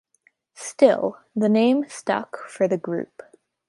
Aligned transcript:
Still, 0.55 1.19
the 1.35 1.47
name 1.47 1.85
stuck 1.87 2.47
for 2.49 2.67
the 2.67 2.75
group. 2.79 3.21